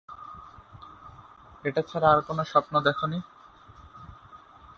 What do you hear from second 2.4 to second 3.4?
স্বপ্ন দেখ নি?